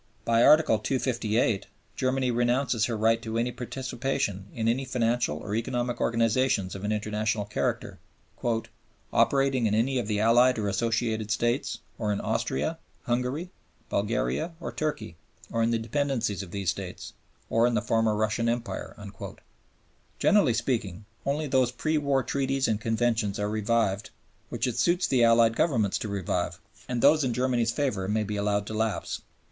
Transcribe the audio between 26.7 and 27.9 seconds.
and those in Germany's